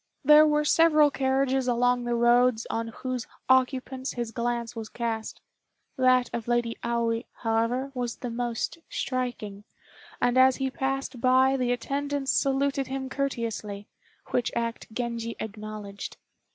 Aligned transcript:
There 0.25 0.47
were 0.47 0.65
several 0.65 1.11
carriages 1.11 1.67
along 1.67 2.05
the 2.05 2.15
roads 2.15 2.65
on 2.71 2.87
whose 2.87 3.27
occupants 3.47 4.13
his 4.13 4.31
glance 4.31 4.75
was 4.75 4.89
cast; 4.89 5.41
that 5.95 6.27
of 6.33 6.47
Lady 6.47 6.75
Aoi, 6.83 7.25
however, 7.43 7.91
was 7.93 8.15
the 8.15 8.31
most 8.31 8.79
striking, 8.89 9.63
and 10.19 10.39
as 10.39 10.55
he 10.55 10.71
passed 10.71 11.21
by 11.21 11.55
the 11.55 11.71
attendants 11.71 12.31
saluted 12.31 12.87
him 12.87 13.09
courteously, 13.11 13.85
which 14.31 14.51
act 14.55 14.91
Genji 14.91 15.35
acknowledged. 15.39 16.17